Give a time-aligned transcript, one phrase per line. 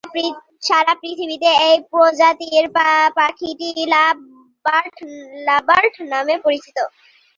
[0.63, 2.65] সারা পৃথিবীতে এই প্রজাতির
[3.17, 4.15] পাখিটি লাভ
[5.67, 6.77] বার্ড নামে পরিচিত।